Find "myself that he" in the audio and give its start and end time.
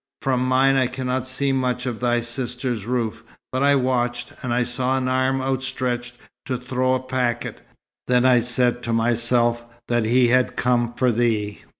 8.93-10.29